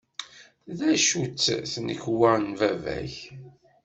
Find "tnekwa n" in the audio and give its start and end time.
1.73-2.47